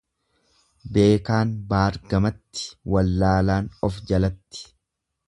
[0.95, 2.65] Beekaan baar gamatti,
[2.95, 4.65] wallaalaan of jalatti.